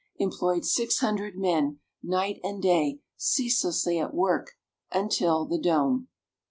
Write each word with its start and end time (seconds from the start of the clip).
employed 0.17 0.65
six 0.65 0.97
hundred 0.97 1.37
men, 1.37 1.77
night 2.01 2.39
and 2.43 2.63
day, 2.63 3.01
ceaselessly 3.17 3.99
at 3.99 4.15
work 4.15 4.53
upon 4.91 5.47
the 5.49 5.59
dome. 5.59 6.07